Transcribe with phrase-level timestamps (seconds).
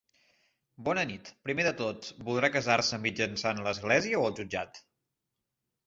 [0.87, 4.85] Bona nit, primer de tot, voldrà casar-se mitjançant l'església o el jutjat?